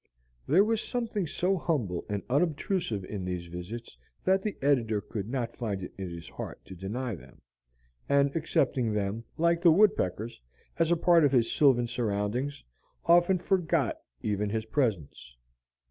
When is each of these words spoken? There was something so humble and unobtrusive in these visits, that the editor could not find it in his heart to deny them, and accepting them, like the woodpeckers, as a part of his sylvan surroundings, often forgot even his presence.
There 0.47 0.63
was 0.63 0.81
something 0.81 1.27
so 1.27 1.55
humble 1.57 2.05
and 2.09 2.23
unobtrusive 2.27 3.05
in 3.05 3.23
these 3.23 3.45
visits, 3.45 3.95
that 4.23 4.41
the 4.41 4.57
editor 4.59 4.99
could 4.99 5.29
not 5.29 5.55
find 5.55 5.83
it 5.83 5.93
in 5.95 6.09
his 6.09 6.27
heart 6.27 6.59
to 6.65 6.75
deny 6.75 7.13
them, 7.13 7.39
and 8.09 8.35
accepting 8.35 8.93
them, 8.93 9.25
like 9.37 9.61
the 9.61 9.69
woodpeckers, 9.69 10.41
as 10.79 10.89
a 10.89 10.97
part 10.97 11.23
of 11.23 11.31
his 11.31 11.51
sylvan 11.51 11.85
surroundings, 11.85 12.63
often 13.05 13.37
forgot 13.37 13.99
even 14.23 14.49
his 14.49 14.65
presence. 14.65 15.37